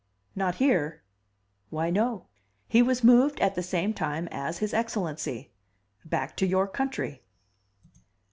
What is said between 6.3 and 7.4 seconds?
to your country."